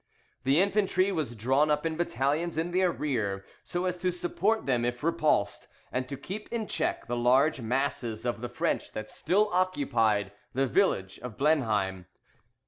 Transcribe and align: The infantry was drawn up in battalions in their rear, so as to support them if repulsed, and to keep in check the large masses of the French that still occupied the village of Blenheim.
The 0.45 0.59
infantry 0.59 1.11
was 1.11 1.35
drawn 1.35 1.69
up 1.69 1.85
in 1.85 1.95
battalions 1.95 2.57
in 2.57 2.71
their 2.71 2.91
rear, 2.91 3.45
so 3.63 3.85
as 3.85 3.97
to 3.97 4.09
support 4.11 4.65
them 4.65 4.83
if 4.83 5.03
repulsed, 5.03 5.67
and 5.91 6.09
to 6.09 6.17
keep 6.17 6.51
in 6.51 6.65
check 6.65 7.05
the 7.05 7.15
large 7.15 7.61
masses 7.61 8.25
of 8.25 8.41
the 8.41 8.49
French 8.49 8.93
that 8.93 9.11
still 9.11 9.49
occupied 9.53 10.31
the 10.53 10.65
village 10.65 11.19
of 11.19 11.37
Blenheim. 11.37 12.07